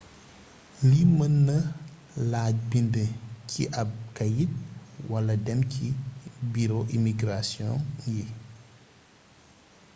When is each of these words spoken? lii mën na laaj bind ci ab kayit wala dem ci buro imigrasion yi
lii 0.89 1.05
mën 1.17 1.33
na 1.47 1.57
laaj 2.31 2.53
bind 2.69 2.95
ci 3.49 3.61
ab 3.81 3.89
kayit 4.17 4.51
wala 5.11 5.33
dem 5.45 5.59
ci 5.71 5.85
buro 6.51 6.79
imigrasion 6.97 7.73
yi 8.13 8.23